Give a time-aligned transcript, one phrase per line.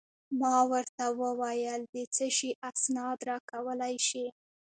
[0.41, 4.25] ما ورته وویل: د څه شي اسناد راکولای شې؟